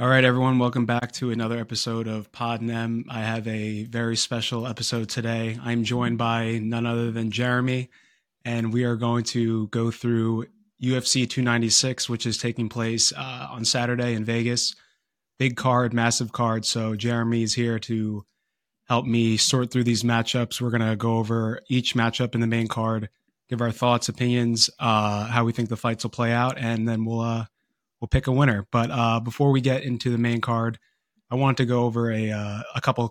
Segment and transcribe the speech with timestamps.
[0.00, 3.04] All right, everyone, welcome back to another episode of Pod Nem.
[3.08, 5.56] I have a very special episode today.
[5.62, 7.90] I'm joined by none other than Jeremy,
[8.44, 10.46] and we are going to go through
[10.82, 14.74] UFC 296, which is taking place uh, on Saturday in Vegas.
[15.38, 16.64] Big card, massive card.
[16.64, 18.24] So Jeremy is here to
[18.88, 20.60] help me sort through these matchups.
[20.60, 23.10] We're going to go over each matchup in the main card,
[23.48, 27.04] give our thoughts, opinions, uh, how we think the fights will play out, and then
[27.04, 27.44] we'll uh,
[28.04, 28.66] we'll pick a winner.
[28.70, 30.78] But uh, before we get into the main card,
[31.30, 33.10] I want to go over a uh, a couple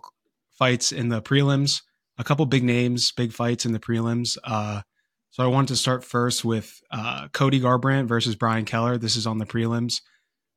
[0.52, 1.82] fights in the prelims,
[2.16, 4.38] a couple big names, big fights in the prelims.
[4.44, 4.82] Uh,
[5.30, 8.98] so I want to start first with uh, Cody Garbrandt versus Brian Kelleher.
[8.98, 10.00] This is on the prelims.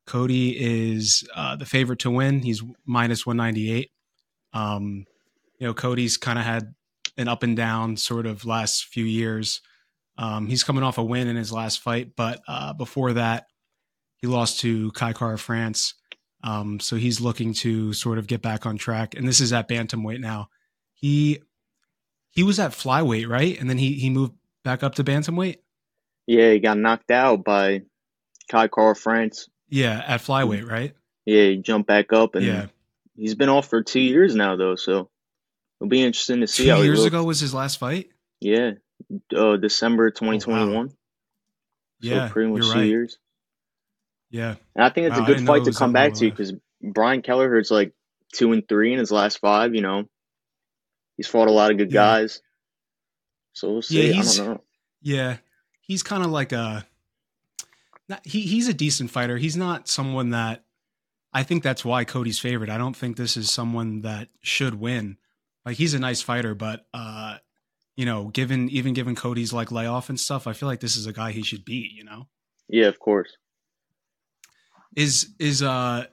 [0.06, 2.40] Cody is uh, the favorite to win.
[2.40, 3.90] He's minus 198.
[4.52, 5.04] Um,
[5.58, 6.74] you know, Cody's kind of had
[7.16, 9.60] an up and down sort of last few years.
[10.16, 13.46] Um, he's coming off a win in his last fight, but uh, before that,
[14.18, 15.94] he lost to Kai Kara-France.
[16.44, 19.14] Um, so he's looking to sort of get back on track.
[19.14, 20.48] And this is at bantamweight now.
[20.94, 21.40] He
[22.30, 23.58] he was at flyweight, right?
[23.58, 24.34] And then he he moved
[24.64, 25.56] back up to bantamweight.
[26.26, 27.82] Yeah, he got knocked out by
[28.48, 29.48] Kai Kara-France.
[29.68, 30.94] Yeah, at flyweight, right?
[31.24, 32.66] Yeah, he jumped back up, and Yeah.
[33.16, 34.76] he's been off for two years now, though.
[34.76, 35.10] So
[35.80, 38.10] it'll be interesting to see Two how years ago was his last fight.
[38.40, 38.72] Yeah,
[39.34, 40.92] uh, December 2021.
[42.00, 42.86] Yeah, so pretty much two right.
[42.86, 43.18] years.
[44.30, 46.12] Yeah, And I think it's Wow, a good didn't know it fight to come back
[46.14, 47.92] to because Brian Kelleher's like
[48.34, 49.74] two and three in his last five.
[49.74, 50.04] You know,
[51.16, 51.94] he's fought a lot of good Yeah.
[52.20, 52.42] guys.
[53.54, 54.02] So we'll see.
[54.06, 54.64] Yeah, I he's- don't know.
[55.02, 55.36] yeah.
[55.80, 56.86] He's kind of like a.
[58.08, 59.36] Not, he he's a decent fighter.
[59.38, 60.64] He's not someone that.
[61.32, 62.70] I think that's why Cody's favorite.
[62.70, 65.16] I don't think this is someone that should win.
[65.64, 67.36] Like he's a nice fighter, but uh,
[67.96, 71.06] you know, given even given Cody's like layoff and stuff, I feel like this is
[71.06, 71.92] a guy he should beat.
[71.92, 72.28] You know,
[72.68, 73.36] Yeah, of course.
[74.98, 76.06] Is is uh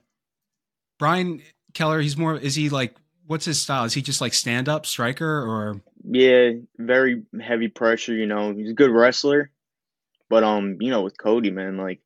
[1.00, 1.42] Brian
[1.74, 2.02] Kelleher?
[2.02, 2.38] He's more.
[2.38, 2.96] Is he like?
[3.26, 3.86] What's his style?
[3.86, 5.82] Is he just like stand up striker or?
[6.04, 8.14] Yeah, very heavy pressure.
[8.14, 9.50] You know, he's a good wrestler,
[10.30, 12.02] but um, you know, with Cody, man, like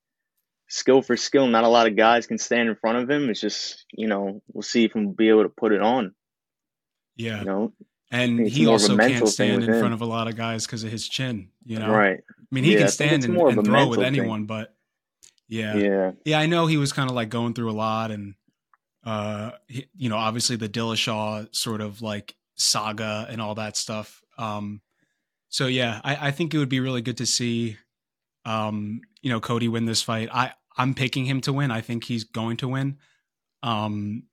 [0.69, 3.29] skill for skill, not a lot of guys can stand in front of him.
[3.29, 6.13] It's just, you know, we'll see if he'll be able to put it on.
[7.17, 7.73] Yeah, You know,
[8.09, 9.79] and he more of a also can't stand in him.
[9.79, 11.49] front of a lot of guys because of his chin.
[11.65, 12.19] You know, right?
[12.19, 14.05] I mean, he Yeah, can stand and, and throw with mental thing.
[14.05, 14.73] anyone, but
[15.49, 15.75] yeah.
[15.75, 18.35] yeah, Yeah, I know he was kind of like going through a lot, and
[19.03, 24.21] uh, he, you know, obviously the Dillashaw sort of like saga and all that stuff.
[24.37, 24.81] Um,
[25.49, 27.77] so yeah, I, I think it would be really good to see,
[28.45, 30.29] um, you know, Cody win this fight.
[30.31, 31.71] I I'm picking him to win.
[31.71, 32.97] I think he's going to win.
[33.63, 34.23] Um,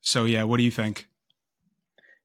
[0.00, 1.06] so yeah, what do you think?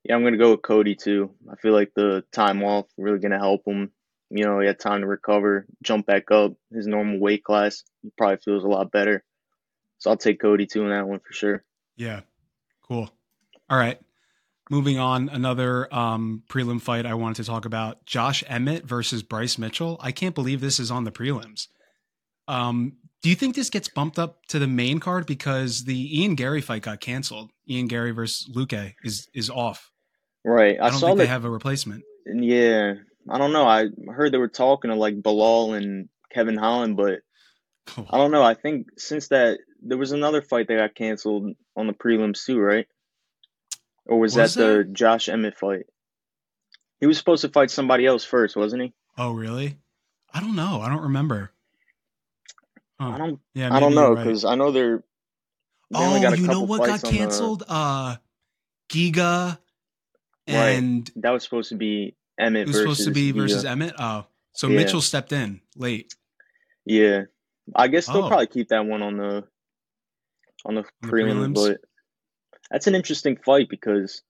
[0.04, 0.16] yeah.
[0.16, 1.32] I'm gonna go with Cody too.
[1.52, 3.92] I feel like the time off really gonna help him.
[4.36, 7.84] You know, he had time to recover, jump back up his normal weight class.
[8.02, 9.24] He probably feels a lot better.
[10.00, 11.64] So I'll take Cody too in that one for sure.
[11.96, 12.22] Yeah.
[12.82, 13.12] Cool.
[13.70, 14.00] All right.
[14.72, 19.58] Moving on, another um, prelim fight I wanted to talk about: Josh Emmett versus Bryce
[19.58, 19.98] Mitchell.
[20.02, 21.68] I can't believe this is on the prelims.
[22.48, 26.36] Um, do you think this gets bumped up to the main card because the Ian
[26.36, 27.52] Garry fight got canceled?
[27.70, 29.92] Ian Garry versus Luque is is off.
[30.44, 30.78] Right.
[30.80, 32.04] I, I, don't saw think that they have a replacement.
[32.26, 32.96] Yeah,
[33.30, 33.66] I don't know.
[33.68, 37.20] I heard they were talking to like Belal and Kevin Holland, but
[37.98, 38.44] I don't know.
[38.44, 42.60] I think since that there was another fight that got canceled on the prelims too,
[42.60, 42.88] right?
[44.06, 44.78] Or was, Was that there?
[44.84, 45.86] the Josh Emmett fight?
[47.00, 48.94] He was supposed to fight somebody else first, wasn't he?
[49.18, 49.78] Oh, really?
[50.34, 50.82] I don't know.
[50.82, 51.52] I don't remember.
[53.00, 53.40] I don't.
[53.54, 54.24] Yeah, I don't know right.
[54.24, 54.98] because I know they're.
[55.92, 57.64] They Oh, got a you know what got on the- canceled?
[57.68, 58.16] Uh,
[58.90, 59.58] Giga
[60.48, 60.70] Right.
[60.72, 63.94] and That was supposed to be Emmett It was versus supposed to be versus Emmett.
[64.00, 64.78] Oh, so Yeah.
[64.78, 66.14] Mitchell stepped in late
[66.86, 67.24] Yeah,
[67.76, 68.28] I guess they'll Oh.
[68.28, 69.44] probably keep that one on the
[70.66, 71.56] on the On prelims, prelims?
[71.56, 71.82] but
[72.72, 74.22] that's an interesting fight because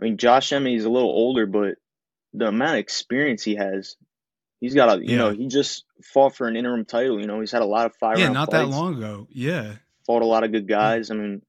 [0.00, 1.76] I mean Josh Emmett is a little older, but
[2.32, 3.96] the amount of experience he has,
[4.60, 5.16] he's got a you Yeah.
[5.18, 7.20] know he just fought for an interim title.
[7.20, 9.28] You know he's had a lot of five yeah, not fights, that long ago.
[9.30, 9.76] Yeah,
[10.06, 11.10] fought a lot of good guys.
[11.10, 11.42] I mean.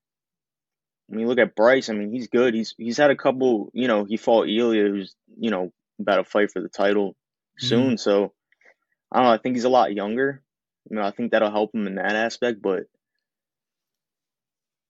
[1.08, 2.54] When you look at Bryce, I mean he's good.
[2.54, 3.70] He's he's had a couple.
[3.74, 7.16] You know he fought Ilia, who's you know about to fight for the title
[7.58, 7.68] Mm-hmm.
[7.68, 7.98] soon.
[7.98, 8.34] So
[9.12, 9.32] I don't know.
[9.32, 10.42] I think he's a lot younger.
[10.90, 12.62] You know, I think that'll help him in that aspect.
[12.62, 12.84] But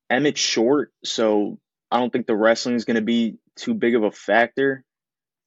[0.10, 1.60] Emmett's short, so
[1.92, 4.84] I don't think the wrestling is going to be too big of a factor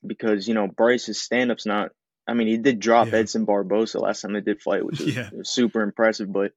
[0.06, 1.90] because you know Bryce's stand up's not.
[2.26, 3.16] I mean, he did drop Yeah.
[3.20, 5.30] Edson Barbosa last time they did fight, which was, Yeah.
[5.32, 6.30] was super impressive.
[6.32, 6.52] But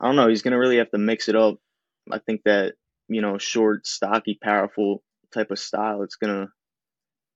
[0.00, 0.28] I don't know.
[0.28, 1.56] He's going to really have to mix it up.
[2.10, 2.74] I think that
[3.08, 5.02] you know, short, stocky, powerful
[5.32, 6.48] type of style, it's gonna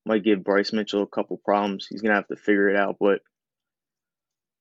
[0.05, 1.87] might give Bryce Mitchell a couple problems.
[1.89, 2.97] He's gonna have to figure it out.
[2.99, 3.21] But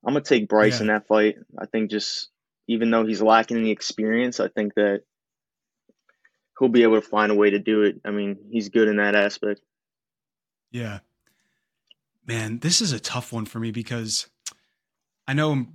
[0.05, 0.81] I'm gonna take Bryce Yeah.
[0.81, 1.35] in that fight.
[1.57, 2.29] I think just
[2.67, 5.03] even though he's lacking the experience, I think that
[6.59, 7.99] he'll be able to find a way to do it.
[8.05, 9.61] I mean, he's good in that aspect.
[10.71, 10.99] Yeah.
[12.25, 14.29] Man, this is a tough one for me because
[15.27, 15.65] I know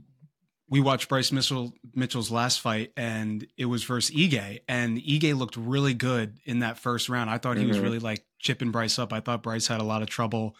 [0.68, 5.56] we watched Bryce Mitchell Mitchell's last fight and it was versus Ige and Ige looked
[5.56, 7.30] really good in that first round.
[7.30, 7.70] I thought he mm-hmm.
[7.70, 9.12] was really like chipping Bryce up.
[9.12, 10.56] I thought Bryce had a lot of trouble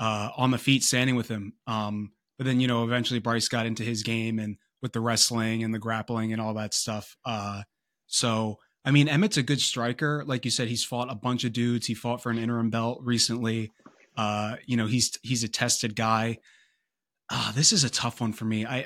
[0.00, 1.52] uh, on the feet standing with him.
[1.66, 5.62] Um, but then you know eventually Bryce got into his game and with the wrestling
[5.62, 7.16] and the grappling and all that stuff.
[7.24, 7.62] Uh,
[8.06, 10.24] so I mean Emmett's a good striker.
[10.26, 11.86] Like you said, he's fought a bunch of dudes.
[11.86, 13.70] He fought for an interim belt recently.
[14.16, 16.38] Uh, you know he's he's a tested guy.
[17.30, 18.66] Uh, this is a tough one for me.
[18.66, 18.84] I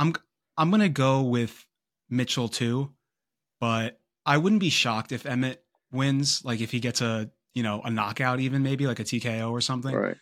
[0.00, 0.14] I'm
[0.56, 1.66] I'm gonna go with
[2.08, 2.90] Mitchell too,
[3.60, 5.62] but I wouldn't be shocked if Emmett
[5.92, 6.42] wins.
[6.42, 9.60] Like if he gets a you know a knockout, even maybe like a TKO or
[9.60, 9.94] something.
[9.94, 10.16] Right.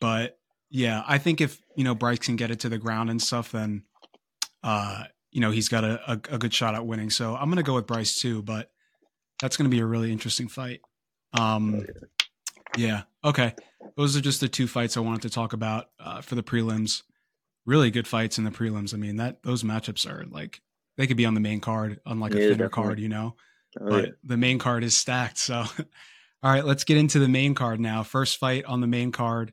[0.00, 0.38] But
[0.70, 3.50] yeah, I think if you know Bryce can get it to the ground and stuff,
[3.50, 3.82] then
[4.62, 7.10] uh you know he's got a, a, a good shot at winning.
[7.10, 8.70] So I'm gonna go with Bryce too, but
[9.40, 10.80] that's gonna be a really interesting fight.
[11.32, 12.06] Um, oh,
[12.76, 13.02] yeah.
[13.24, 13.52] Okay.
[13.96, 17.02] Those are just the two fights I wanted to talk about uh, for the prelims
[17.66, 18.94] really good fights in the prelims.
[18.94, 20.60] I mean, that those matchups are like
[20.96, 22.68] they could be on the main card on like a thinner definitely.
[22.70, 23.36] card, you know.
[23.80, 24.10] Oh, but yeah.
[24.22, 25.38] the main card is stacked.
[25.38, 25.54] So,
[26.42, 28.02] all right, let's get into the main card now.
[28.02, 29.52] First fight on the main card: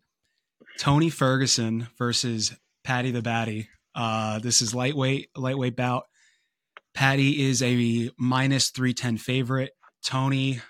[0.80, 3.68] Tony Ferguson versus Paddy the Baddy.
[3.96, 6.06] Uh, this is lightweight, lightweight bout.
[6.94, 9.72] Paddy is a minus three ten favorite.
[10.04, 10.62] Tony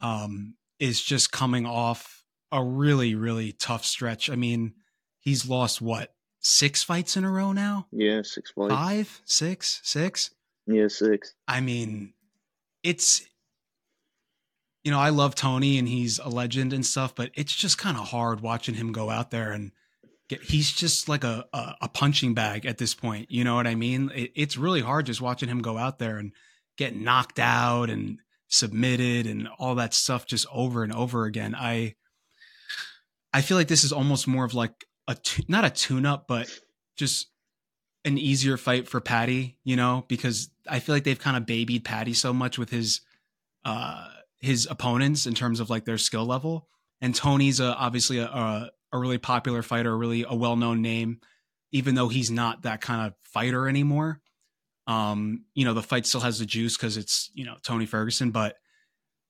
[0.00, 4.28] um, is just coming off a really, really tough stretch.
[4.30, 4.74] I mean,
[5.20, 7.86] he's lost what six fights in a row now.
[7.92, 8.74] Yeah, six fights.
[8.74, 10.30] Five, six, six.
[10.66, 11.34] Yeah, six.
[11.46, 12.14] I mean,
[12.82, 13.22] it's
[14.82, 17.96] you know, I love Tony and he's a legend and stuff, but it's just kind
[17.96, 19.72] of hard watching him go out there and
[20.28, 20.42] get.
[20.42, 23.30] He's just like a, a, a punching bag at this point.
[23.30, 24.10] You know what I mean?
[24.14, 26.32] It, it's really hard just watching him go out there and
[26.78, 31.54] get knocked out and submitted and all that stuff just over and over again.
[31.54, 31.94] I
[33.32, 35.16] I feel like this is almost more of like a
[35.48, 36.48] not a tune up, but
[36.96, 37.28] just
[38.04, 41.84] an easier fight for Paddy, you know, because I feel like they've kind of babied
[41.84, 43.00] Paddy so much with his
[43.64, 44.08] uh
[44.38, 46.68] his opponents in terms of like their skill level.
[47.02, 51.20] And Tony's a, obviously a, a, a really popular fighter, really a well known name,
[51.72, 54.20] even though he's not that kind of fighter anymore.
[54.86, 58.30] Um, you know, the fight still has the juice because it's you know Tony Ferguson,
[58.30, 58.56] but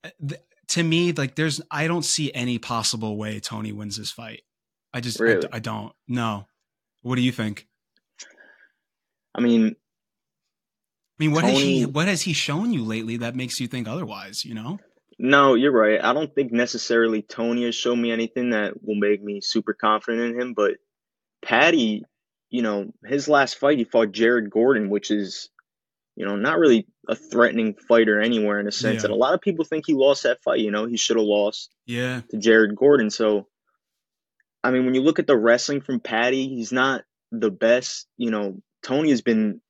[0.05, 4.11] uh, th- to me, like there's I don't see any possible way Tony wins this
[4.11, 4.43] fight.
[4.93, 5.47] I just really?
[5.53, 5.93] I, I don't.
[6.09, 6.47] know.
[7.03, 7.67] What do you think?
[9.35, 9.77] I mean,
[11.21, 13.69] I mean, what Tony, has he what has he shown you lately that makes you
[13.69, 14.45] think otherwise?
[14.45, 14.79] You know?
[15.19, 16.03] No, you're right.
[16.03, 20.33] I don't think necessarily Tony has shown me anything that will make me super confident
[20.33, 20.55] in him.
[20.55, 20.79] But
[21.43, 22.05] Paddy,
[22.49, 25.51] you know, his last fight he fought Jared Gordon, which is,
[26.17, 29.03] you know, not really a threatening fighter anywhere in a sense.
[29.03, 29.09] Yeah.
[29.09, 30.61] And a lot of people think he lost that fight.
[30.61, 31.71] You know, he should have lost.
[31.85, 32.23] Yeah.
[32.31, 33.11] To Jared Gordon.
[33.11, 33.47] So
[34.63, 37.03] I mean, when you look at the wrestling from Paddy, he's not
[37.33, 38.07] the best.
[38.17, 39.61] You know, Tony has been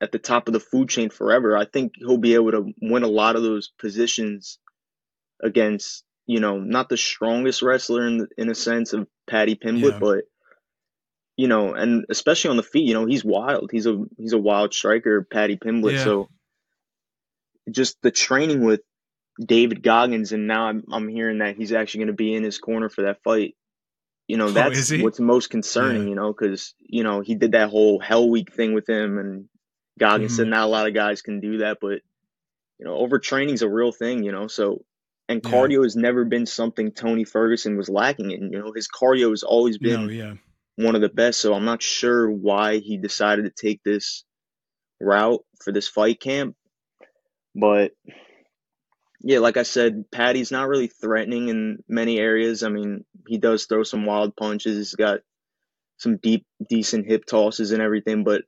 [0.00, 1.56] at the top of the food chain forever.
[1.56, 4.58] I think he'll be able to win a lot of those positions
[5.42, 9.98] against, you know, not the strongest wrestler in in a sense of Paddy Pimblett, yeah.
[9.98, 10.24] but
[11.36, 13.70] you know, and especially on the feet, you know, he's wild.
[13.72, 15.94] He's a he's a wild striker, Paddy Pimblett.
[15.94, 16.04] Yeah.
[16.04, 16.28] So
[17.70, 18.80] just the training with
[19.44, 22.58] David Goggins, and now I'm I'm hearing that he's actually going to be in his
[22.58, 23.54] corner for that fight
[24.26, 26.08] you know, oh, that's what's most concerning, yeah.
[26.08, 29.48] you know, because, you know, he did that whole Hell Week thing with him and
[29.98, 30.36] Goggins mm-hmm.
[30.36, 32.00] said not a lot of guys can do that, but,
[32.78, 34.84] you know, overtraining's a real thing, you know, so,
[35.28, 35.82] and cardio yeah.
[35.84, 39.78] has never been something Tony Ferguson was lacking in, you know, his cardio has always
[39.78, 40.34] been no, yeah.
[40.76, 44.24] one of the best, so I'm not sure why he decided to take this
[45.00, 46.56] route for this fight camp,
[47.54, 47.92] but
[49.20, 52.62] yeah, like I said, Paddy's not really threatening in many areas.
[52.62, 54.76] I mean, he does throw some wild punches.
[54.76, 55.20] He's got
[55.96, 58.42] some deep, decent hip tosses and everything, but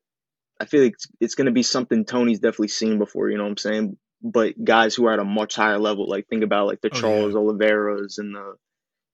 [0.61, 3.45] I feel like it's, it's going to be something Tony's definitely seen before, you know
[3.45, 3.97] what I'm saying?
[4.23, 6.99] But guys who are at a much higher level, like think about like the oh,
[6.99, 7.41] Charles yeah.
[7.41, 8.55] Oliveira's and the,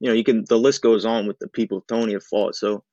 [0.01, 2.55] you know, you can, the list goes on with the people Tony have fought.
[2.55, 2.85] So,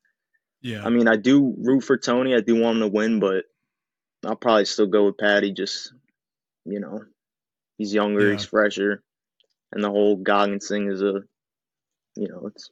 [0.61, 2.35] yeah, I mean, I do root for Tony.
[2.35, 3.45] I do want him to win, but
[4.25, 5.53] I'll probably still go with Paddy.
[5.53, 5.93] Just,
[6.65, 6.99] you know,
[7.79, 8.33] He's younger, yeah.
[8.33, 9.01] he's fresher,
[9.71, 11.21] and the whole Goggins thing is a,
[12.15, 12.69] you know, it's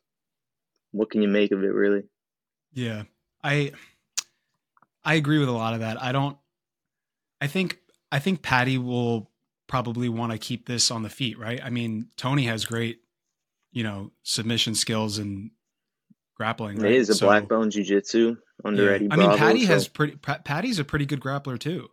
[0.91, 2.03] what can you make of it, really?
[2.73, 3.03] Yeah,
[3.41, 3.71] I,
[5.05, 5.99] I agree with a lot of that.
[6.03, 6.37] I don't.
[7.39, 7.79] I think
[8.11, 9.31] I think Paddy will
[9.67, 11.61] probably want to keep this on the feet, right?
[11.63, 12.99] I mean, Tony has great,
[13.71, 15.51] you know, submission skills and
[16.35, 16.79] grappling.
[16.79, 16.91] Right?
[16.91, 18.35] It is a so, black belt in jiu-jitsu
[18.65, 18.91] under yeah.
[18.91, 19.07] Eddie.
[19.07, 19.67] Bravo, I mean, Paddy so.
[19.67, 20.17] has pretty.
[20.17, 21.87] Paddy's a pretty good grappler too.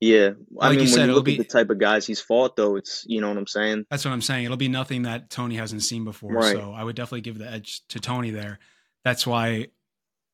[0.00, 2.06] Yeah, I like mean, you said, when you look be, at the type of guys
[2.06, 3.86] he's fought, though, it's you know what I'm saying.
[3.90, 4.44] That's what I'm saying.
[4.44, 6.32] It'll be nothing that Tony hasn't seen before.
[6.32, 6.54] Right.
[6.54, 8.58] So I would definitely give the edge to Tony there.
[9.04, 9.68] That's why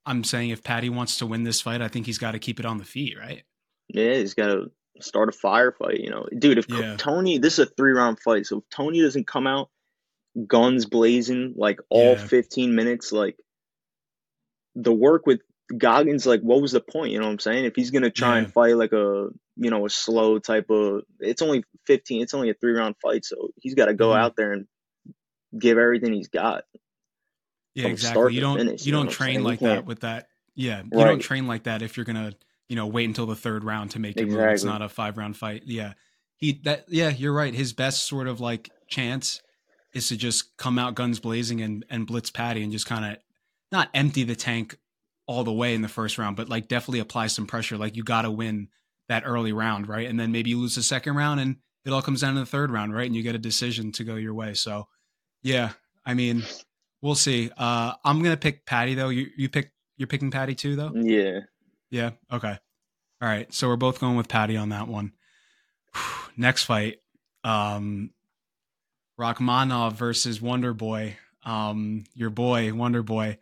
[0.05, 2.59] I'm saying if Paddy wants to win this fight, I think he's got to keep
[2.59, 3.45] it on the feet, right?
[3.89, 6.03] Yeah, he's got to start a firefight.
[6.03, 6.59] You know, dude.
[6.59, 6.97] If yeah.
[6.97, 9.71] Tony, this is a three round fight, so if Tony doesn't come out
[10.47, 12.27] guns blazing like all yeah.
[12.27, 13.37] 15 minutes, like
[14.75, 15.41] the work with
[15.77, 17.13] Goggins, like what was the point?
[17.13, 17.65] You know what I'm saying?
[17.65, 18.45] If he's gonna try yeah.
[18.45, 22.23] and fight like a you know a slow type of, it's only 15.
[22.23, 24.21] It's only a three round fight, so he's got to go mm-hmm.
[24.21, 24.67] out there and
[25.59, 26.65] give everything he's got.
[27.75, 28.35] Yeah, exactly.
[28.35, 30.29] You don't finish, you, you don't train like that with that.
[30.55, 31.07] Yeah, you right.
[31.07, 32.35] don't train like that if you're gonna
[32.69, 34.45] you know wait until the third round to make it exactly.
[34.45, 34.55] move.
[34.55, 35.63] It's not a five round fight.
[35.65, 35.95] Yeah,
[36.37, 37.55] he that yeah you're right.
[37.55, 39.41] His best sort of like chance
[39.95, 43.19] is to just come out guns blazing and and blitz Paddy and just kind of
[43.71, 44.77] not empty the tank
[45.27, 47.77] all the way in the first round, but like definitely apply some pressure.
[47.77, 48.69] Like you got to win
[49.09, 50.09] that early round, right?
[50.09, 52.47] And then maybe you lose the second round and it all comes down to the
[52.47, 53.07] third round, right?
[53.07, 54.55] And you get a decision to go your way.
[54.55, 54.89] So,
[55.43, 55.71] yeah,
[56.05, 56.43] I mean,
[57.01, 57.51] we'll see.
[57.57, 59.09] Uh, I'm gonna pick Paddy though.
[59.09, 60.93] You you pick you're picking Paddy too though.
[60.95, 61.41] Yeah.
[61.91, 62.11] Yeah.
[62.33, 62.59] Okay.
[63.21, 63.53] All right.
[63.53, 65.13] So we're both going with Paddy on that one.
[66.37, 66.99] Next fight,
[67.45, 68.11] um,
[69.21, 71.17] Rakhmonov versus Wonder Boy.
[71.45, 73.39] Um, your boy Wonder Boy.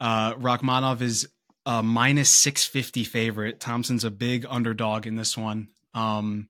[0.00, 1.28] Uh, Rakhmonov is
[1.66, 3.60] a minus 650 favorite.
[3.60, 5.68] Thompson's a big underdog in this one.
[5.94, 6.48] Um,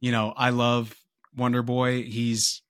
[0.00, 0.94] you know, I love
[1.36, 2.02] Wonder Boy.
[2.02, 2.62] He's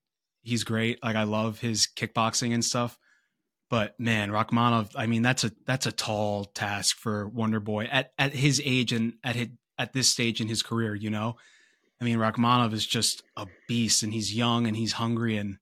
[0.42, 1.02] he's great.
[1.02, 2.98] Like I love his kickboxing and stuff.
[3.70, 8.12] But man, Rakhmonov, I mean, that's a that's a tall task for Wonder Boy at
[8.18, 9.48] at his age and at his,
[9.78, 10.94] at this stage in his career.
[10.94, 11.36] You know,
[12.00, 15.58] I mean, Rakhmonov is just a beast, and he's young and he's hungry, and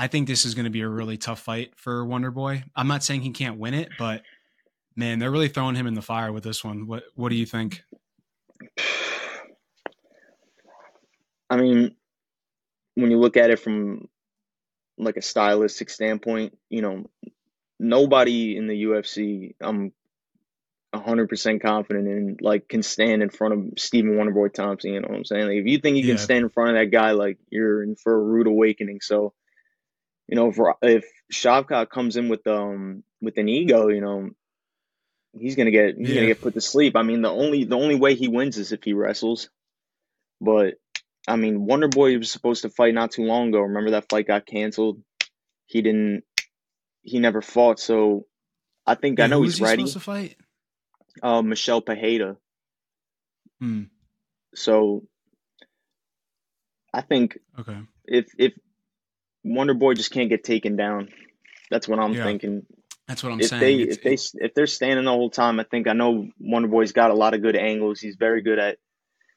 [0.00, 2.64] I think this is going to be a really tough fight for Wonder Boy.
[2.74, 4.22] I'm not saying he can't win it, but
[4.96, 6.86] man, they're really throwing him in the fire with this one.
[6.86, 7.84] What What do you think?
[11.50, 11.96] I mean,
[12.94, 14.08] when you look at it from
[14.96, 17.04] like a stylistic standpoint, you know,
[17.78, 19.92] nobody in the UFC I'm
[20.94, 25.18] 100% confident in like can stand in front of Stephen Wonderboy Thompson, you know what
[25.18, 25.46] I'm saying?
[25.46, 26.14] Like, if you think you yeah.
[26.14, 29.00] can stand in front of that guy like you're in for a rude awakening.
[29.02, 29.34] So
[30.30, 34.30] you know, if if Shavkat comes in with um with an ego, you know,
[35.36, 36.14] he's gonna get he's yeah.
[36.14, 36.94] gonna get put to sleep.
[36.94, 39.50] I mean, the only the only way he wins is if he wrestles.
[40.40, 40.74] But
[41.26, 43.60] I mean, Wonder Boy was supposed to fight not too long ago.
[43.60, 45.02] Remember that fight got canceled.
[45.66, 46.22] He didn't.
[47.02, 47.80] He never fought.
[47.80, 48.26] So
[48.86, 49.82] I think yeah, I know he's he ready.
[49.82, 50.36] Supposed to fight.
[51.20, 52.36] Uh, Michel Pereira.
[53.58, 53.84] Hmm.
[54.54, 55.02] So
[56.94, 58.52] I think okay if if
[59.44, 61.08] Wonder Boy just can't get taken down.
[61.70, 62.66] That's what I'm yeah, thinking.
[63.06, 63.60] That's what I'm if saying.
[63.60, 66.92] They, if they if they're standing the whole time, I think I know Wonder Boy's
[66.92, 68.00] got a lot of good angles.
[68.00, 68.78] He's very good at,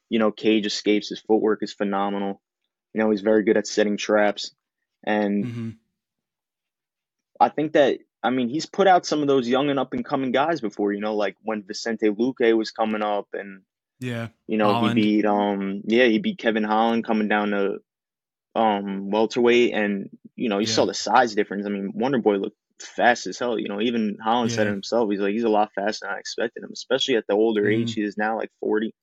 [0.08, 1.08] you know, cage escapes.
[1.08, 2.40] His footwork is phenomenal.
[2.92, 4.52] You know, he's very good at setting traps,
[5.04, 5.70] and mm-hmm.
[7.40, 10.04] I think that I mean he's put out some of those young and up and
[10.04, 10.92] coming guys before.
[10.92, 13.62] You know, like when Vicente Luque was coming up, and
[13.98, 14.98] yeah, you know Holland.
[14.98, 17.78] he beat um yeah he beat Kevin Holland coming down to
[18.54, 20.72] um welterweight, and you know you yeah.
[20.72, 21.66] saw the size difference.
[21.66, 23.58] I mean, Wonder Boy looked fast as hell.
[23.58, 24.56] You know, even Holland yeah.
[24.56, 25.10] said it himself.
[25.10, 27.82] He's like he's a lot faster than I expected him, especially at the older mm
[27.82, 27.94] age.
[27.94, 28.94] He is now like forty.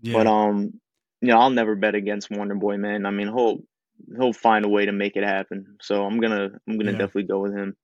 [0.00, 0.14] Yeah.
[0.14, 0.80] But um,
[1.20, 3.06] you know, I'll never bet against Wonder Boy, man.
[3.06, 3.58] I mean, he'll
[4.16, 5.76] he'll find a way to make it happen.
[5.80, 7.76] So I'm gonna I'm gonna definitely go with him.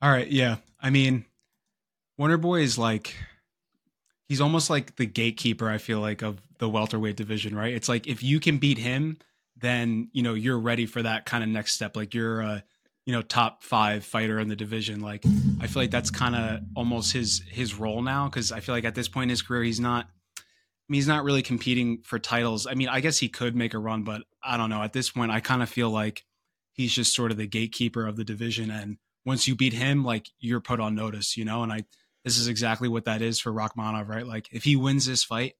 [0.00, 0.56] All right, yeah.
[0.80, 1.26] I mean,
[2.18, 3.14] Wonder Boy is like
[4.32, 5.68] he's almost like the gatekeeper.
[5.68, 7.74] I feel like of the welterweight division, right?
[7.74, 9.18] It's like if you can beat him,
[9.58, 11.98] then you know you're ready for that kind of next step.
[11.98, 12.64] Like you're a
[13.04, 15.00] you know top five fighter in the division.
[15.00, 15.26] Like
[15.60, 18.86] I feel like that's kind of almost his his role now because I feel like
[18.86, 20.06] at this point in his career he's not.
[20.38, 22.66] I mean, he's not really competing for titles.
[22.66, 24.82] I mean, I guess he could make a run, but I don't know.
[24.82, 26.24] At this point, I kind of feel like
[26.72, 28.70] he's just sort of the gatekeeper of the division.
[28.70, 28.96] And
[29.26, 31.62] once you beat him, like you're put on notice, you know.
[31.62, 31.84] And I,
[32.24, 34.26] this is exactly what that is for Rakhmonov, right?
[34.26, 35.54] Like if he wins this fight,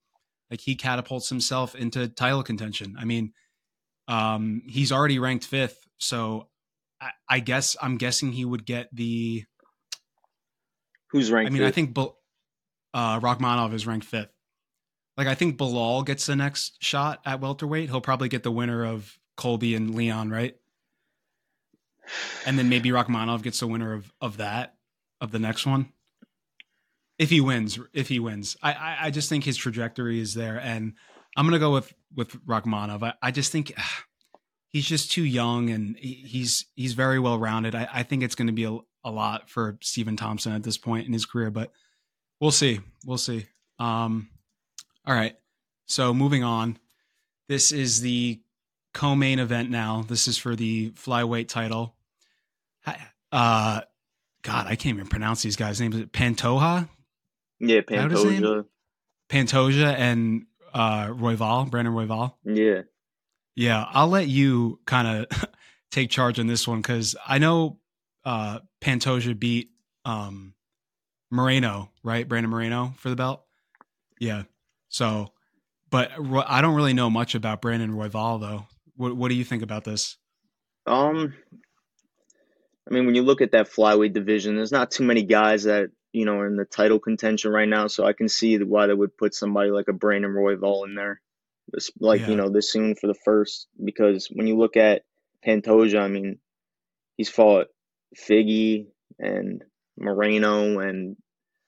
[0.51, 2.97] like he catapults himself into title contention.
[2.99, 3.33] I mean,
[4.07, 6.49] um, he's already ranked fifth, so
[7.01, 9.45] I, I, guess I'm guessing he would get the.
[11.11, 11.51] Who's ranked?
[11.51, 11.69] I mean, fifth?
[11.69, 11.99] I think
[12.95, 14.33] uh, Rakhmonov is ranked fifth.
[15.17, 17.91] Like I think Belal gets the next shot at welterweight.
[17.91, 20.55] He'll probably get the winner of Colby and Leon, right?
[22.47, 24.75] And then maybe Rakhmonov gets the winner of of that
[25.21, 25.93] of the next one
[27.23, 30.59] if he wins, if he wins, I, I, I just think his trajectory is there,
[30.61, 30.95] and
[31.37, 33.03] I'm gonna go with with Rakhmonov.
[33.03, 33.73] I, I just think
[34.71, 37.75] he's just too young and he's he's very well rounded.
[37.77, 41.07] I, I think it's to be a, a lot for Stephen Thompson at this point
[41.07, 41.71] in his career, but
[42.41, 42.81] we'll see.
[43.07, 43.47] We'll see.
[43.79, 44.29] Um,
[45.07, 45.37] all right.
[45.87, 46.79] So moving on,
[47.49, 48.41] this is the
[48.95, 50.05] co-main event now.
[50.09, 51.95] This is for the flyweight title.
[53.31, 53.81] Uh,
[54.43, 55.97] God, I can't even pronounce these guys' names.
[56.07, 56.89] Pantoja.
[57.63, 58.65] Yeah, Pantoja.
[59.29, 62.35] Pantoja and uh, Royval, Brandon Royval.
[62.45, 62.83] Yeah.
[63.55, 65.49] Yeah, I'll let you kind of
[65.93, 67.79] take charge on this one because I know
[68.25, 69.71] uh, Pantoja beat
[70.05, 70.55] um,
[71.31, 72.29] Moreno, right?
[72.29, 73.45] Brandon Moreno for the belt.
[74.19, 74.43] Yeah.
[74.89, 75.29] So,
[75.89, 76.11] but
[76.49, 78.67] I don't really know much about Brandon Royval though.
[78.97, 80.17] What What do you think about this?
[80.87, 81.33] Um,
[82.91, 85.91] I mean, when you look at that flyweight division, there's not too many guys that
[86.13, 87.87] you know in the title contention right now.
[87.87, 91.21] So I can see why they would put somebody like a Brandon Royval in there,
[91.69, 92.29] this, like yeah.
[92.29, 93.69] you know this soon for the first.
[93.83, 95.03] Because when you look at
[95.47, 96.39] Pantoja, I mean,
[97.17, 97.69] he's fought
[98.17, 98.87] Figgy
[99.19, 99.65] and
[99.99, 101.17] Moreno and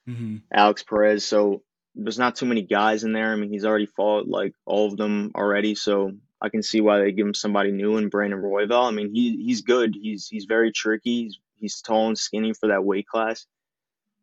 [0.08, 0.36] mm-hmm.
[0.52, 1.24] Alex Perez.
[1.24, 1.62] So
[1.94, 3.32] there's not too many guys in there.
[3.32, 5.74] I mean, he's already fought like all of them already.
[5.74, 8.88] So I can see why they give him somebody new in Brandon Royval.
[8.88, 9.94] I mean, he he's good.
[10.00, 11.24] He's he's very tricky.
[11.24, 13.46] He's, he's tall and skinny for that weight class.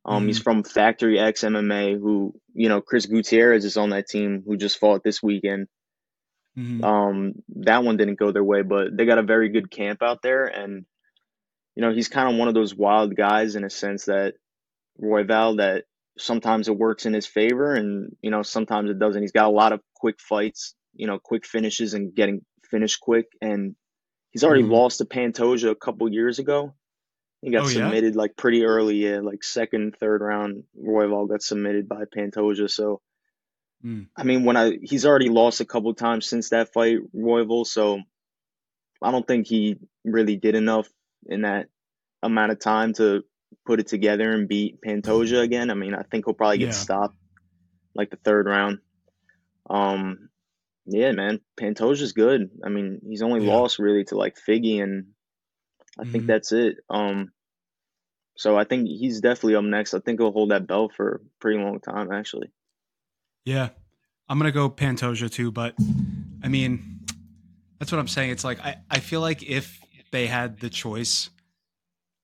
[0.03, 0.27] Um, mm-hmm.
[0.27, 4.57] he's from Factory X MMA, who you know Chris Gutierrez is on that team, who
[4.57, 5.67] just fought this weekend.
[6.57, 6.83] Mm-hmm.
[6.83, 10.21] Um, that one didn't go their way, but they got a very good camp out
[10.21, 10.85] there, and
[11.75, 14.33] you know he's kind of one of those wild guys in a sense that
[15.01, 15.85] Royval, that
[16.17, 19.21] sometimes it works in his favor, and you know sometimes it doesn't.
[19.21, 23.27] He's got a lot of quick fights you know, quick finishes and getting finished quick.
[23.41, 23.75] And
[24.31, 24.73] he's already mm-hmm.
[24.73, 26.73] lost to Pantoja a couple years ago.
[27.41, 28.19] He got oh, submitted yeah?
[28.19, 30.63] like pretty early, yeah, like second, third round.
[30.79, 32.69] Royval got submitted by Pantoja.
[32.69, 33.01] So,
[33.83, 34.07] mm.
[34.15, 37.65] I mean, when I he's already lost a couple times since that fight, Royval.
[37.65, 38.01] So,
[39.01, 40.87] I don't think he really did enough
[41.25, 41.67] in that
[42.21, 43.23] amount of time to
[43.65, 45.71] put it together and beat Pantoja again.
[45.71, 46.71] I mean, I think he'll probably get yeah.
[46.73, 47.17] stopped
[47.95, 48.79] like the third round.
[49.69, 50.29] Um,
[50.85, 52.49] yeah, man, Pantoja's good.
[52.63, 53.53] I mean, he's only yeah.
[53.53, 55.07] lost really to like Figgy, and
[56.01, 56.11] I mm-hmm.
[56.11, 56.77] think that's it.
[56.89, 57.31] Um,
[58.35, 59.93] so I think he's definitely up next.
[59.93, 62.51] I think he'll hold that belt for a pretty long time, actually.
[63.45, 63.69] Yeah,
[64.27, 65.75] I'm gonna go Pantoja too, but
[66.43, 67.01] I mean,
[67.79, 68.31] that's what I'm saying.
[68.31, 69.79] It's like I I feel like if
[70.11, 71.29] they had the choice,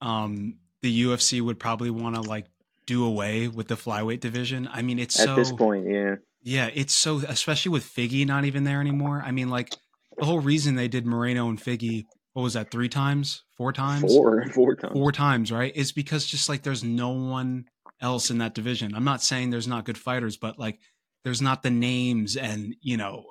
[0.01, 2.45] um, the UFC would probably want to like
[2.85, 4.69] do away with the flyweight division.
[4.71, 6.15] I mean, it's so at so, this point, yeah.
[6.43, 9.21] Yeah, it's so especially with Figgy not even there anymore.
[9.25, 9.75] I mean, like
[10.17, 12.05] the whole reason they did Moreno and Figgy,
[12.37, 15.75] what was that, three times, four times, four, four times, four times, right?
[15.75, 17.65] Is because just like there's no one
[17.99, 18.93] else in that division.
[18.93, 20.77] I'm not saying there's not good fighters, but like
[21.23, 23.25] there's not the names and you know,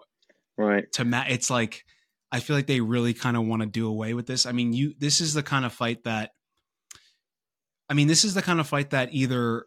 [0.58, 0.90] right?
[0.94, 1.84] To ma- it's like
[2.32, 4.44] I feel like they really kind of want to do away with this.
[4.44, 6.32] I mean, you this is the kind of fight that
[7.88, 9.66] I mean, this is the kind of fight that either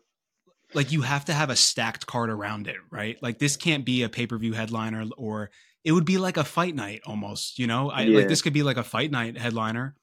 [0.73, 3.15] like you have to have a stacked card around it, right?
[3.21, 5.49] Like this can't be a pay per view headliner, or
[5.83, 7.59] it would be like a fight night almost.
[7.59, 8.17] You know, I, yeah.
[8.19, 9.95] like this could be like a fight night headliner,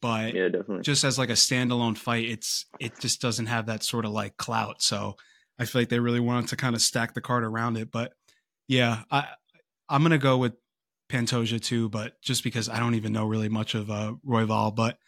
[0.00, 0.82] but yeah, definitely.
[0.82, 4.36] just as like a standalone fight, it's it just doesn't have that sort of like
[4.36, 4.82] clout.
[4.82, 5.16] So
[5.58, 7.90] I feel like they really wanted to kind of stack the card around it.
[7.90, 8.12] But
[8.66, 9.28] yeah, I
[9.88, 10.54] I'm gonna go with
[11.08, 14.98] Pantoja too, but just because I don't even know really much of uh, Royval, but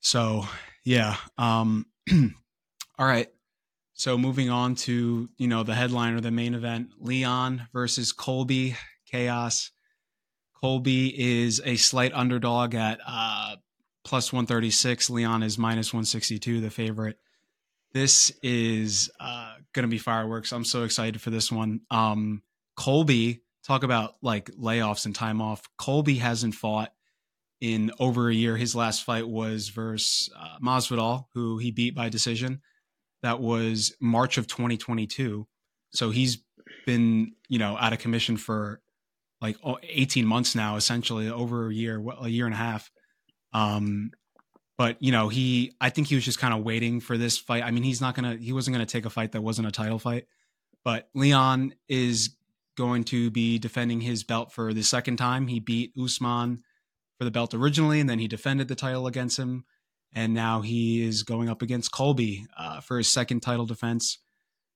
[0.00, 0.44] so
[0.84, 1.16] yeah.
[1.38, 1.86] Um,
[2.98, 3.28] all right.
[3.94, 8.76] So moving on to you know the headliner, the main event: Leon versus Colby
[9.12, 9.70] Chaos.
[10.60, 13.56] Colby is a slight underdog at uh,
[14.04, 15.10] plus 136.
[15.10, 17.18] Leon is minus 162, the favorite.
[17.92, 20.52] This is uh, going to be fireworks.
[20.52, 21.82] I'm so excited for this one.
[21.90, 22.42] Um,
[22.76, 25.62] Colby, talk about like layoffs and time off.
[25.76, 26.92] Colby hasn't fought
[27.60, 28.56] in over a year.
[28.56, 32.62] His last fight was versus uh, Masvidal, who he beat by decision
[33.22, 35.46] that was March of 2022.
[35.90, 36.38] So he's
[36.86, 38.80] been, you know, out of commission for
[39.42, 42.90] like 18 months now, essentially over a year, a year and a half.
[43.52, 44.12] Um,
[44.78, 47.62] but you know, he, I think he was just kind of waiting for this fight.
[47.62, 49.98] I mean, he's not gonna, he wasn't gonna take a fight that wasn't a title
[49.98, 50.26] fight.
[50.84, 52.36] But Leon is
[52.76, 55.46] going to be defending his belt for the second time.
[55.46, 56.62] He beat Usman
[57.18, 59.64] for the belt originally, and then he defended the title against him
[60.14, 64.18] and now he is going up against Colby uh, for his second title defense.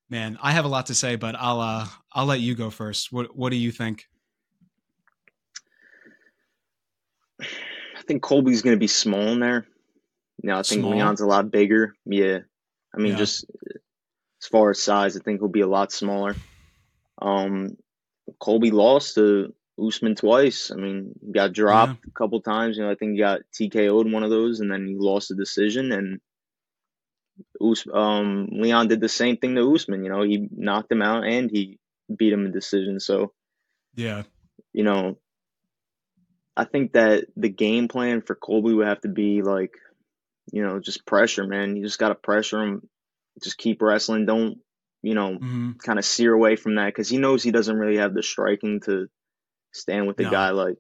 [0.09, 3.13] Man, I have a lot to say, but I'll uh, I'll let you go first.
[3.13, 4.07] What what do you think?
[8.07, 9.67] Think Colby's going to be small in there.
[10.43, 10.93] You know, I think small?
[10.93, 11.95] Leon's a lot bigger.
[12.05, 12.41] Yeah,
[12.95, 13.19] I mean, yeah.
[13.19, 13.47] just
[14.43, 16.37] as far as size, I think he'll be a lot smaller.
[17.21, 17.77] Um,
[18.39, 20.71] Colby lost to Usman twice.
[20.71, 22.11] I mean, he got dropped yeah.
[22.11, 22.77] a couple times.
[22.77, 25.35] You know, I think he got TKO'd one of those, and then he lost the
[25.35, 25.93] decision.
[25.93, 26.21] And
[27.61, 30.05] Us- um, Leon did the same thing to Usman.
[30.05, 31.79] You know, he knocked him out and he
[32.15, 33.01] beat him in decision.
[33.01, 33.33] So,
[33.95, 34.23] yeah,
[34.73, 35.19] you know,
[36.57, 39.75] I think that the game plan for Colby would have to be like,
[40.53, 41.77] you know, just pressure, man.
[41.77, 42.89] You just got to pressure him.
[43.43, 44.25] Just keep wrestling.
[44.25, 44.59] Don't,
[45.03, 45.73] you know, mm-hmm.
[45.73, 48.81] kind of steer away from that because he knows he doesn't really have the striking
[48.87, 49.09] to
[49.73, 50.31] stand with a no.
[50.31, 50.77] guy like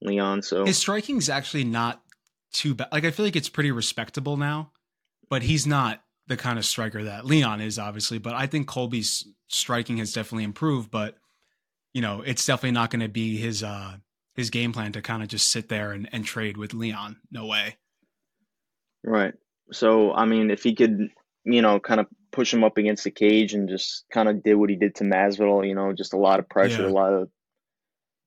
[0.00, 0.42] Leon.
[0.42, 2.00] So his striking's actually not
[2.52, 2.88] too bad.
[2.92, 4.70] Like I feel like it's pretty respectable now,
[5.28, 8.18] but he's not the kind of striker that Leon is, obviously.
[8.18, 10.90] But I think Colby's striking has definitely improved.
[10.90, 11.16] But
[11.92, 13.96] you know, it's definitely not going to be his uh
[14.34, 17.16] his game plan to kind of just sit there and, and trade with Leon.
[17.30, 17.76] No way.
[19.04, 19.34] Right.
[19.72, 21.10] So, I mean, if he could,
[21.44, 24.54] you know, kind of push him up against the cage and just kind of did
[24.54, 26.88] what he did to Masvidal, you know, just a lot of pressure, yeah.
[26.88, 27.28] a lot of,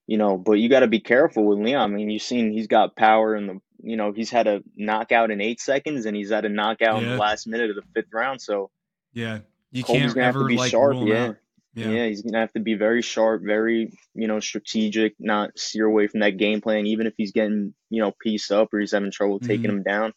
[0.07, 1.91] you know, but you got to be careful with Leon.
[1.91, 5.31] I mean, you've seen he's got power in the, you know, he's had a knockout
[5.31, 7.07] in eight seconds and he's had a knockout yeah.
[7.07, 8.41] in the last minute of the fifth round.
[8.41, 8.69] So,
[9.13, 9.39] yeah,
[9.71, 10.97] you Colby's can't ever like sharp.
[11.01, 11.27] yeah.
[11.27, 11.37] Out.
[11.75, 11.89] Yeah.
[11.89, 16.07] yeah, he's gonna have to be very sharp, very you know strategic, not steer away
[16.07, 19.11] from that game plan, even if he's getting you know pieced up or he's having
[19.11, 19.77] trouble taking mm-hmm.
[19.77, 20.13] him down.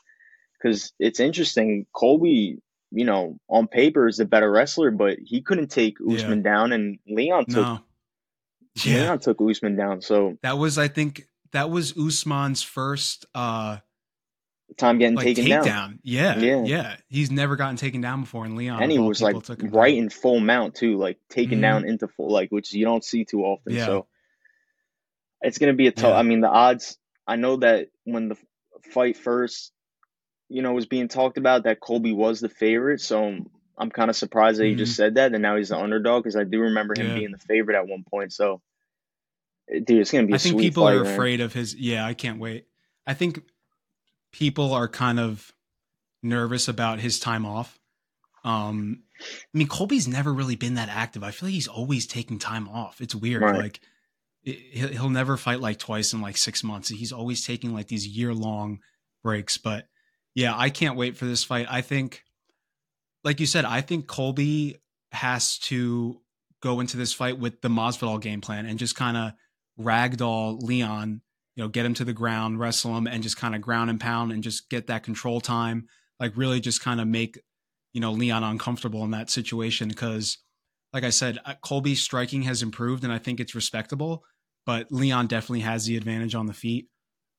[0.52, 2.58] Because it's interesting, Colby,
[2.90, 6.50] you know, on paper is the better wrestler, but he couldn't take Usman yeah.
[6.50, 7.80] down, and Leon took no.
[8.84, 9.02] yeah.
[9.02, 10.00] Leon took Usman down.
[10.00, 13.78] So that was, I think, that was Usman's first uh
[14.76, 15.64] time getting like taken takedown.
[15.64, 15.98] down.
[16.02, 16.96] Yeah, yeah, yeah.
[17.08, 20.04] He's never gotten taken down before, and Leon and he was like right down.
[20.04, 21.62] in full mount too, like taken mm-hmm.
[21.62, 23.74] down into full, like which you don't see too often.
[23.74, 23.86] Yeah.
[23.86, 24.06] So
[25.40, 26.10] it's gonna be a tough.
[26.10, 26.18] Yeah.
[26.18, 26.98] I mean, the odds.
[27.26, 28.36] I know that when the
[28.92, 29.72] fight first,
[30.48, 33.00] you know, was being talked about, that Colby was the favorite.
[33.00, 33.38] So
[33.76, 34.78] I'm kind of surprised that mm-hmm.
[34.78, 37.14] he just said that, and now he's the underdog because I do remember him yeah.
[37.14, 38.32] being the favorite at one point.
[38.32, 38.60] So,
[39.68, 40.34] dude, it's gonna be.
[40.34, 41.12] I think people fight, are man.
[41.12, 41.74] afraid of his.
[41.74, 42.66] Yeah, I can't wait.
[43.06, 43.42] I think
[44.32, 45.52] people are kind of
[46.22, 47.78] nervous about his time off.
[48.44, 49.24] Um, I
[49.58, 51.22] mean, Colby's never really been that active.
[51.22, 53.00] I feel like he's always taking time off.
[53.00, 53.42] It's weird.
[53.42, 53.56] Right.
[53.56, 53.80] Like
[54.44, 56.88] it, he'll never fight like twice in like six months.
[56.88, 58.80] He's always taking like these year long
[59.22, 59.58] breaks.
[59.58, 59.86] But
[60.34, 61.66] yeah, I can't wait for this fight.
[61.68, 62.22] I think,
[63.24, 64.76] like you said, I think Colby
[65.12, 66.20] has to
[66.62, 69.32] go into this fight with the Masvidal game plan and just kind of
[69.78, 71.22] ragdoll Leon
[71.58, 73.98] you know, get him to the ground, wrestle him, and just kind of ground and
[73.98, 75.88] pound and just get that control time.
[76.20, 77.36] Like really, just kind of make
[77.92, 80.38] you know Leon uncomfortable in that situation because,
[80.92, 84.22] like I said, uh, Colby's striking has improved and I think it's respectable,
[84.66, 86.86] but Leon definitely has the advantage on the feet.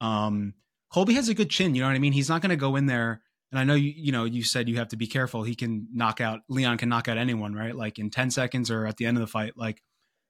[0.01, 0.53] Um,
[0.93, 2.11] Colby has a good chin, you know what I mean.
[2.11, 3.21] He's not going to go in there.
[3.53, 5.43] And I know you, you know, you said you have to be careful.
[5.43, 7.75] He can knock out Leon can knock out anyone, right?
[7.75, 9.53] Like in 10 seconds or at the end of the fight.
[9.55, 9.81] Like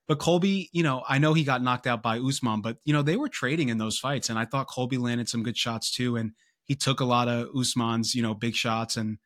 [0.10, 3.04] but Colby, you know, I know he got knocked out by Usman, but you know
[3.04, 6.16] they were trading in those fights, and I thought Colby landed some good shots too,
[6.16, 6.32] and
[6.66, 9.20] he took a lot of Usman's, you know, big shots, and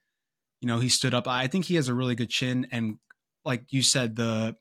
[0.59, 1.25] you know he stood up.
[1.25, 2.97] I think he has a really good chin, and
[3.45, 4.57] like you said, the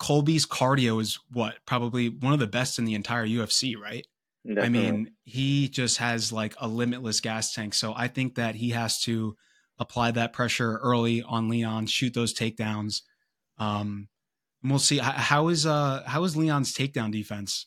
[0.00, 4.04] Colby's cardio is what probably one of the best in the entire UFC, right?
[4.44, 4.66] Definitely.
[4.66, 7.74] I mean, he just has like a limitless gas tank.
[7.74, 9.36] So I think that he has to
[9.78, 13.02] apply that pressure early on Leon, shoot those takedowns.
[13.58, 14.08] Um,
[14.64, 17.66] we'll see how is uh how is Leon's takedown defense.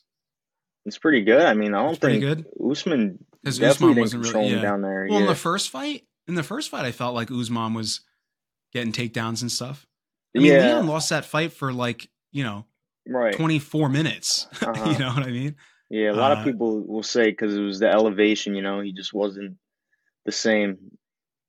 [0.84, 1.42] It's pretty good.
[1.42, 2.46] I mean, I don't it's think good.
[2.64, 4.62] Usman because Usman wasn't really yeah.
[4.62, 5.06] down there.
[5.08, 5.24] Well, yeah.
[5.24, 8.00] in the first fight, in the first fight, I felt like Usman was
[8.72, 9.86] getting takedowns and stuff.
[10.36, 10.66] I mean, yeah.
[10.66, 12.66] Leon lost that fight for like you know,
[13.06, 14.46] right, twenty four minutes.
[14.62, 14.90] Uh-huh.
[14.90, 15.56] you know what I mean?
[15.90, 18.54] Yeah, a lot uh, of people will say because it was the elevation.
[18.54, 19.56] You know, he just wasn't
[20.24, 20.78] the same,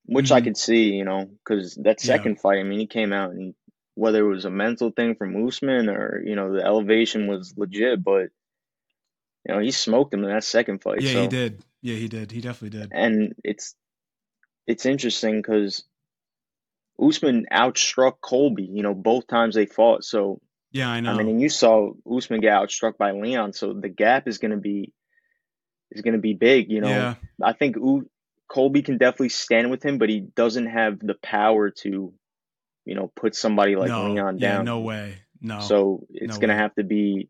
[0.06, 0.36] which mm-hmm.
[0.36, 0.94] I could see.
[0.94, 2.42] You know, because that second yeah.
[2.42, 3.56] fight, I mean, he came out and he
[3.98, 8.04] whether it was a mental thing from Usman or you know the elevation was legit,
[8.04, 8.30] but
[9.46, 11.02] you know he smoked him in that second fight.
[11.02, 11.22] Yeah, so.
[11.24, 11.64] he did.
[11.82, 12.32] Yeah, he did.
[12.32, 12.92] He definitely did.
[12.92, 13.76] And it's
[14.68, 15.84] it's interesting because
[17.02, 18.70] Usman outstruck Colby.
[18.72, 20.04] You know, both times they fought.
[20.04, 21.12] So yeah, I know.
[21.12, 24.52] I mean, and you saw Usman get outstruck by Leon, so the gap is going
[24.52, 24.94] to be
[25.92, 26.72] is going to be big.
[26.72, 27.16] You know, yeah.
[27.42, 28.10] I think U-
[28.48, 32.14] Colby can definitely stand with him, but he doesn't have the power to
[32.88, 34.60] you know, put somebody like no, Leon down.
[34.60, 35.18] Yeah, no way.
[35.42, 35.60] No.
[35.60, 36.60] So it's no gonna way.
[36.60, 37.30] have to be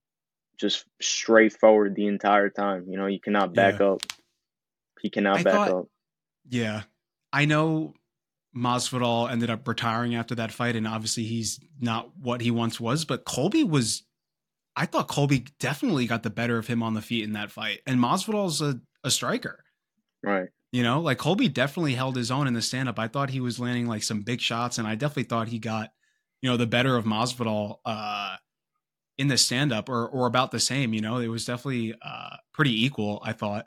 [0.57, 2.85] just straightforward the entire time.
[2.87, 3.87] You know, you cannot back yeah.
[3.87, 4.01] up.
[5.01, 5.85] He cannot I back thought, up.
[6.47, 6.83] Yeah.
[7.33, 7.93] I know
[8.55, 13.03] Masvidal ended up retiring after that fight, and obviously he's not what he once was,
[13.03, 14.03] but Colby was
[14.75, 17.81] I thought Colby definitely got the better of him on the feet in that fight.
[17.87, 19.63] And Masvidal's a, a striker.
[20.21, 20.49] Right.
[20.71, 22.99] You know, like Colby definitely held his own in the stand up.
[22.99, 25.91] I thought he was landing like some big shots, and I definitely thought he got,
[26.41, 28.35] you know, the better of Masvidal uh,
[29.17, 30.93] in the stand up or or about the same.
[30.93, 33.21] You know, it was definitely uh, pretty equal.
[33.23, 33.65] I thought.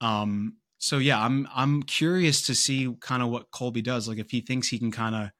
[0.00, 4.08] Um, so yeah, I'm I'm curious to see kind of what Colby does.
[4.08, 5.30] Like if he thinks he can kind of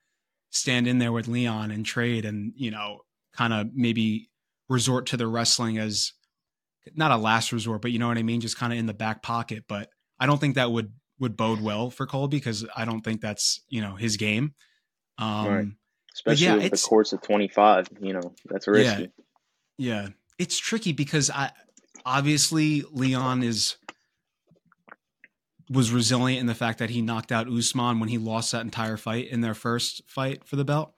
[0.51, 3.01] stand in there with Leon and trade, and you know,
[3.35, 4.31] kind of maybe
[4.69, 6.13] resort to the wrestling as
[6.95, 8.95] not a last resort, but you know what I mean, just kind of in the
[8.95, 9.65] back pocket.
[9.69, 13.21] But I don't think that would would bode well for Colby because I don't think
[13.21, 14.55] that's you know his game.
[15.19, 15.67] Um, right.
[16.15, 19.11] Especially yeah, the course of twenty five, you know, that's risky.
[19.77, 21.51] Yeah, yeah, it's tricky because I
[22.07, 23.77] obviously Leon is
[25.69, 28.97] was resilient in the fact that he knocked out Usman when he lost that entire
[28.97, 30.95] fight in their first fight for the belt.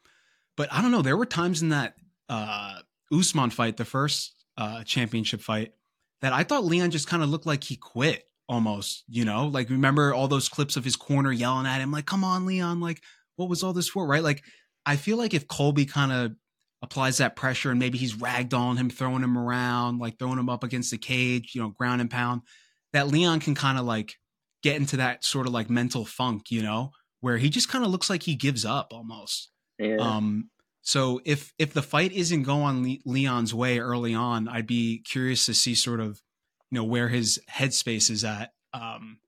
[0.57, 1.03] But I don't know.
[1.03, 1.95] There were times in that
[2.29, 2.81] uh,
[3.13, 5.73] Usman fight, the first uh, championship fight,
[6.21, 9.05] that I thought Leon just kind of looked like he quit almost.
[9.09, 12.25] You know, like remember all those clips of his corner yelling at him, like, "Come
[12.25, 12.81] on, Leon!
[12.81, 13.03] Like,
[13.37, 14.23] what was all this for?" Right?
[14.23, 14.43] Like,
[14.87, 16.33] I feel like if Colby kind of
[16.83, 20.49] applies that pressure and maybe he's ragged on him, throwing him around, like throwing him
[20.49, 22.43] up against the cage, you know, ground and pound,
[22.93, 24.15] that Leon can kind of like
[24.63, 27.91] get into that sort of like mental funk, you know, where he just kind of
[27.91, 29.51] looks like he gives up almost.
[29.79, 29.97] Yeah.
[29.97, 30.51] Um,
[30.83, 35.55] so if if the fight isn't going Leon's way early on, I'd be curious to
[35.55, 36.21] see sort of,
[36.71, 38.53] you know, where his headspace is at.
[38.73, 39.19] Um,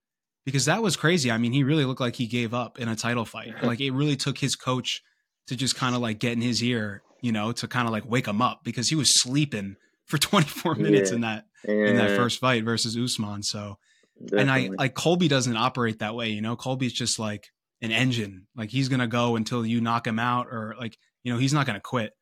[0.44, 1.31] because that was crazy.
[1.31, 3.55] I mean, he really looked like he gave up in a title fight.
[3.62, 5.03] like it really took his coach
[5.46, 8.09] to just kind of like get in his ear, you know, to kind of like
[8.09, 9.76] wake him up because he was sleeping
[10.07, 11.14] for 24 minutes yeah.
[11.14, 11.74] in that yeah.
[11.87, 13.42] in that first fight versus Usman.
[13.42, 13.76] So
[14.20, 14.40] Definitely.
[14.40, 16.55] And I like Colby doesn't operate that way, you know.
[16.55, 17.48] Colby's just like
[17.81, 18.46] an engine.
[18.55, 21.66] Like he's gonna go until you knock him out, or like you know he's not
[21.66, 22.12] gonna quit.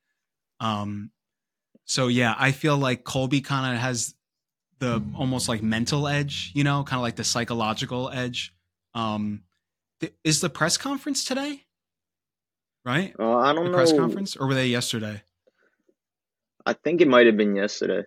[0.60, 1.10] Um,
[1.86, 4.14] so yeah, I feel like Colby kind of has
[4.78, 8.54] the almost like mental edge, you know, kind of like the psychological edge.
[8.94, 9.42] Um,
[10.00, 11.64] th- is the press conference today?
[12.84, 13.14] Right?
[13.18, 13.76] Uh, I don't the know.
[13.76, 15.22] Press conference, or were they yesterday?
[16.64, 18.04] I think it might have been yesterday.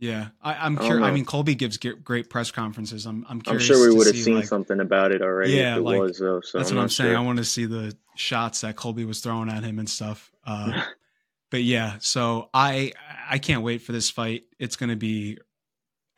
[0.00, 1.04] Yeah, I, am curious.
[1.04, 3.04] I mean, Colby gives great press conferences.
[3.04, 3.68] I'm, I'm curious.
[3.68, 5.52] I'm sure we would have seen like, something about it already.
[5.52, 6.40] Yeah, if it like, was though.
[6.40, 7.06] So that's I'm what I'm sure.
[7.06, 7.16] saying.
[7.16, 10.30] I want to see the shots that Colby was throwing at him and stuff.
[10.46, 10.82] Uh,
[11.50, 12.92] but yeah, so I
[13.28, 14.44] I can't wait for this fight.
[14.60, 15.38] It's going to be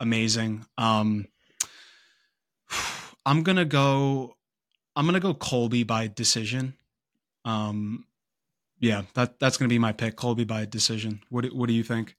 [0.00, 0.64] amazing.
[0.78, 1.26] Um,
[3.26, 4.36] I'm gonna go.
[4.96, 6.74] I'm gonna go Colby by decision.
[7.44, 8.06] Um,
[8.78, 10.16] yeah, that that's gonna be my pick.
[10.16, 11.22] Colby by decision.
[11.28, 12.16] What What do you think?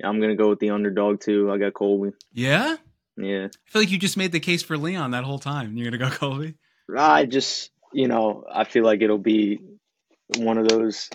[0.00, 1.50] Yeah, I'm gonna go with the underdog too.
[1.50, 2.12] I got Colby.
[2.32, 2.76] Yeah.
[3.16, 3.46] Yeah.
[3.46, 5.76] I feel like you just made the case for Leon that whole time.
[5.76, 6.54] You're gonna go Colby.
[6.96, 9.60] I just, you know, I feel like it'll be
[10.38, 11.08] one of those,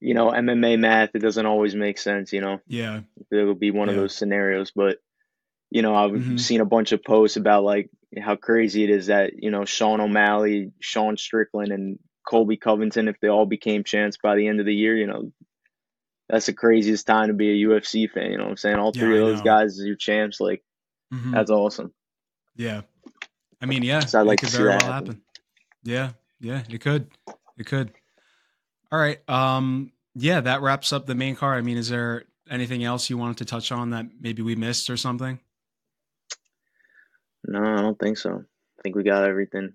[0.00, 1.10] you know, MMA math.
[1.14, 2.32] It doesn't always make sense.
[2.32, 2.60] You know.
[2.66, 3.00] Yeah.
[3.30, 3.94] It'll be one yeah.
[3.94, 4.98] of those scenarios, but
[5.70, 6.36] you know, I've mm-hmm.
[6.38, 10.00] seen a bunch of posts about like how crazy it is that you know Sean
[10.00, 14.66] O'Malley, Sean Strickland, and Colby Covington, if they all became champs by the end of
[14.66, 15.32] the year, you know,
[16.28, 18.30] that's the craziest time to be a UFC fan.
[18.30, 18.76] You know what I'm saying?
[18.76, 20.38] All three yeah, of those guys as your champs.
[20.38, 20.62] Like,
[21.12, 21.32] mm-hmm.
[21.32, 21.92] that's awesome.
[22.54, 22.82] Yeah.
[23.62, 24.00] I mean, yeah.
[24.00, 24.92] So I'd like it could very well happen.
[24.92, 25.22] happen.
[25.84, 26.10] Yeah.
[26.38, 26.62] Yeah.
[26.68, 27.08] It could.
[27.56, 27.92] It could.
[28.90, 29.18] All right.
[29.28, 29.92] Um.
[30.14, 30.40] Yeah.
[30.40, 31.58] That wraps up the main card.
[31.58, 34.90] I mean, is there anything else you wanted to touch on that maybe we missed
[34.90, 35.38] or something?
[37.46, 38.44] No, I don't think so.
[38.78, 39.74] I think we got everything.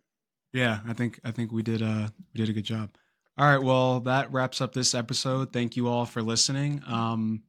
[0.52, 2.92] Yeah, I think I think we did uh we did a good job.
[3.38, 3.64] All right.
[3.64, 5.52] Well, that wraps up this episode.
[5.52, 6.84] Thank you all for listening.
[6.86, 7.42] Um,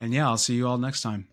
[0.00, 1.28] and yeah, I'll see you all next time.